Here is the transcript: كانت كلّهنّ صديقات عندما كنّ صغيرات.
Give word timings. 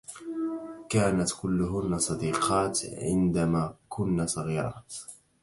كانت 0.89 1.31
كلّهنّ 1.41 1.97
صديقات 1.97 2.79
عندما 2.93 3.73
كنّ 3.89 4.27
صغيرات. 4.27 4.95